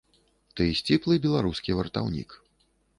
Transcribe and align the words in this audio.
Ты 0.59 0.63
сціплы 0.79 1.19
беларускі 1.27 1.79
вартаўнік. 1.85 2.29